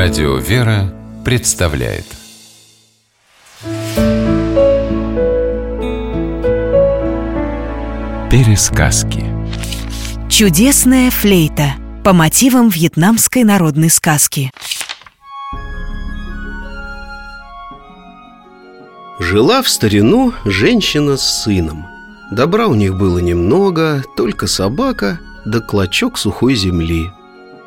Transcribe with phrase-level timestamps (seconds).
[0.00, 2.04] Радио «Вера» представляет.
[8.30, 9.24] Пересказки.
[10.30, 11.72] Чудесная флейта
[12.04, 14.52] по мотивам вьетнамской народной сказки.
[19.18, 21.86] Жила в старину женщина с сыном.
[22.30, 27.10] Добра у них было немного, только собака да клочок сухой земли.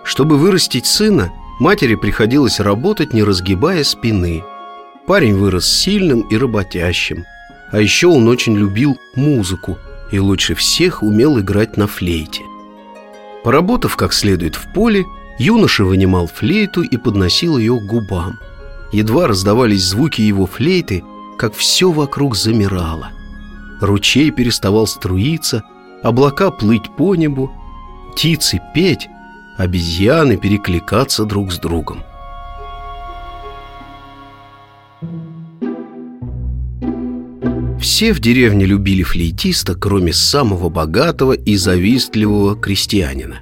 [0.06, 1.30] Чтобы вырастить сына,
[1.60, 4.44] матери приходилось работать, не разгибая спины.
[5.08, 7.26] Парень вырос сильным и работящим.
[7.72, 9.78] А еще он очень любил музыку
[10.12, 12.44] и лучше всех умел играть на флейте.
[13.44, 15.06] Поработав как следует в поле,
[15.40, 18.40] юноша вынимал флейту и подносил ее к губам.
[18.92, 21.04] Едва раздавались звуки его флейты,
[21.38, 23.10] как все вокруг замирало.
[23.80, 25.64] Ручей переставал струиться,
[26.04, 27.52] облака плыть по небу,
[28.12, 29.10] птицы петь,
[29.58, 32.04] обезьяны перекликаться друг с другом.
[37.80, 43.40] Все в деревне любили флейтиста, кроме самого богатого и завистливого крестьянина.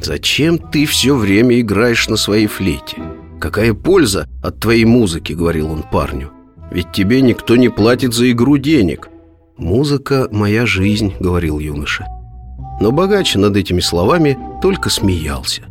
[0.00, 2.96] «Зачем ты все время играешь на своей флейте?
[3.38, 6.30] Какая польза от твоей музыки?»— говорил он парню.
[6.70, 9.08] «Ведь тебе никто не платит за игру денег».
[9.58, 12.06] «Музыка— моя жизнь»,— говорил юноша.
[12.80, 15.62] Но богач над этими словами только смеялся.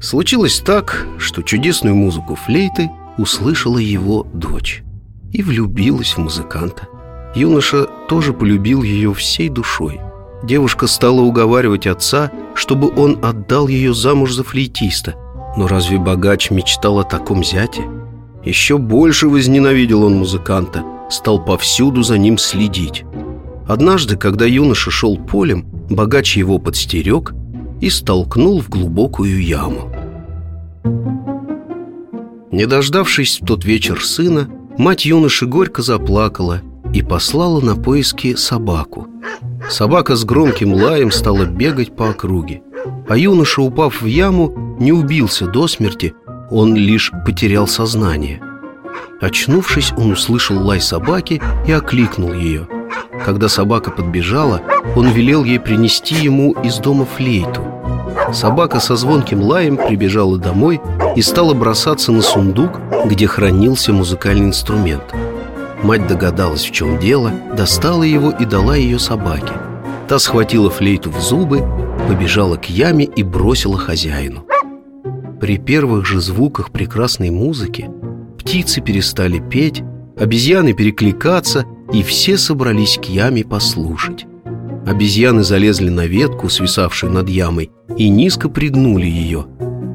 [0.00, 4.82] Случилось так, что чудесную музыку флейты услышала его дочь
[5.32, 6.88] и влюбилась в музыканта.
[7.34, 10.00] Юноша тоже полюбил ее всей душой.
[10.42, 15.14] Девушка стала уговаривать отца, чтобы он отдал ее замуж за флейтиста.
[15.56, 17.82] Но разве богач мечтал о таком зяте?
[18.44, 23.04] Еще больше возненавидел он музыканта, стал повсюду за ним следить.
[23.68, 27.32] Однажды, когда юноша шел полем, богач его подстерег
[27.80, 29.92] и столкнул в глубокую яму.
[32.50, 36.60] Не дождавшись в тот вечер сына, мать юноши горько заплакала
[36.92, 39.08] и послала на поиски собаку.
[39.70, 42.62] Собака с громким лаем стала бегать по округе,
[43.08, 46.14] а юноша, упав в яму, не убился до смерти,
[46.50, 48.42] он лишь потерял сознание.
[49.20, 52.68] Очнувшись, он услышал лай собаки и окликнул ее–
[53.24, 54.60] когда собака подбежала,
[54.96, 57.62] он велел ей принести ему из дома флейту.
[58.32, 60.80] Собака со звонким лаем прибежала домой
[61.16, 65.14] и стала бросаться на сундук, где хранился музыкальный инструмент.
[65.82, 69.52] Мать догадалась, в чем дело, достала его и дала ее собаке.
[70.08, 71.62] Та схватила флейту в зубы,
[72.08, 74.46] побежала к яме и бросила хозяину.
[75.40, 77.90] При первых же звуках прекрасной музыки
[78.38, 79.82] птицы перестали петь,
[80.16, 84.26] обезьяны перекликаться, и все собрались к яме послушать.
[84.86, 89.46] Обезьяны залезли на ветку, свисавшую над ямой, и низко пригнули ее.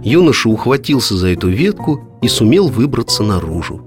[0.04, 3.84] Юноша ухватился за эту ветку и сумел выбраться наружу.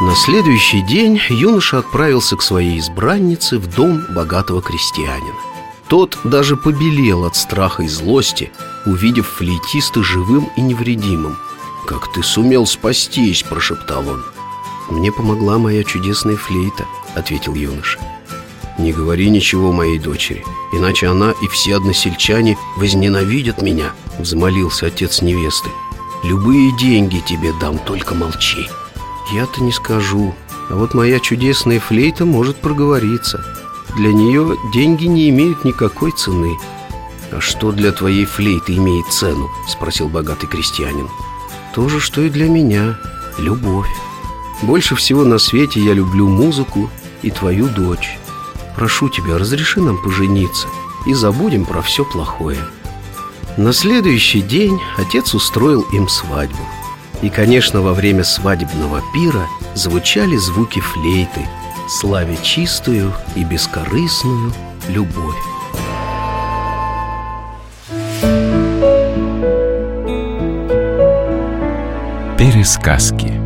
[0.00, 5.38] На следующий день юноша отправился к своей избраннице в дом богатого крестьянина.
[5.88, 8.50] Тот даже побелел от страха и злости,
[8.86, 11.36] увидев флейтиста живым и невредимым.
[11.86, 14.24] «Как ты сумел спастись?»– прошептал он–
[14.90, 16.84] «Мне помогла моя чудесная флейта»,—
[17.14, 17.98] ответил юноша.
[18.76, 25.70] «Не говори ничего моей дочери, иначе она и все односельчане возненавидят меня»,— взмолился отец невесты.
[26.24, 28.68] «Любые деньги тебе дам, только молчи».
[29.32, 30.34] «Я-то не скажу,
[30.68, 33.44] а вот моя чудесная флейта может проговориться.
[33.96, 36.58] Для нее деньги не имеют никакой цены».
[37.32, 41.08] «А что для твоей флейты имеет цену?»— спросил богатый крестьянин.
[41.74, 42.98] «То же, что и для меня.
[43.38, 43.88] Любовь».
[44.62, 46.90] Больше всего на свете я люблю музыку
[47.22, 48.18] и твою дочь.
[48.76, 50.68] Прошу тебя, разреши нам пожениться
[51.06, 52.58] и забудем про все плохое.
[53.56, 56.62] На следующий день отец устроил им свадьбу.
[57.22, 61.46] И, конечно, во время свадебного пира звучали звуки флейты,
[61.88, 64.52] славя чистую и бескорыстную
[64.88, 65.36] любовь.
[72.38, 73.39] Пересказки